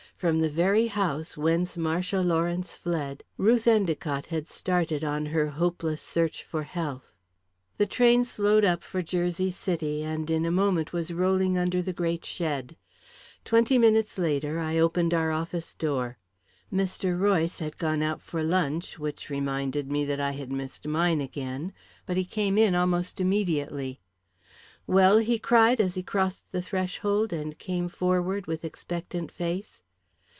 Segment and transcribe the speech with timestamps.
[0.17, 5.99] From the very house whence Marcia Lawrence fled, Ruth Endicott had started on her hopeless
[5.99, 7.11] search for health.
[7.79, 11.91] The train slowed up for Jersey City, and in a moment was rolling under the
[11.91, 12.75] great shed.
[13.43, 16.19] Twenty minutes later, I opened our office door.
[16.71, 17.19] Mr.
[17.19, 21.73] Royce had gone out for lunch which reminded me that I had missed mine again
[22.05, 24.01] but he came in almost immediately.
[24.85, 29.81] "Well?" he cried, as he crossed the threshold, and came forward with expectant face.